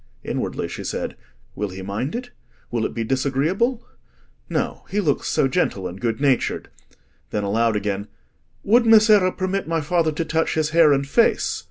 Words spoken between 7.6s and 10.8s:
again— "Would Messere permit my father to touch his